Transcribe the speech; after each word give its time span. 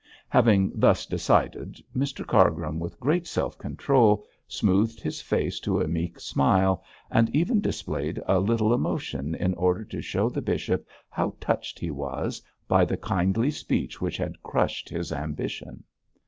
Having 0.29 0.71
thus 0.73 1.05
decided, 1.05 1.77
Mr 1.95 2.25
Cargrim, 2.25 2.79
with 2.79 2.99
great 2.99 3.27
self 3.27 3.55
control, 3.59 4.25
smoothed 4.47 4.99
his 4.99 5.21
face 5.21 5.59
to 5.59 5.79
a 5.79 5.87
meek 5.87 6.19
smile, 6.19 6.83
and 7.11 7.29
even 7.35 7.61
displayed 7.61 8.19
a 8.27 8.39
little 8.39 8.73
emotion 8.73 9.35
in 9.35 9.53
order 9.53 9.85
to 9.85 10.01
show 10.01 10.27
the 10.27 10.41
bishop 10.41 10.87
how 11.07 11.35
touched 11.39 11.77
he 11.77 11.91
was 11.91 12.41
by 12.67 12.83
the 12.83 12.97
kindly 12.97 13.51
speech 13.51 14.01
which 14.01 14.17
had 14.17 14.41
crushed 14.41 14.89
his 14.89 15.11
ambition. 15.11 15.83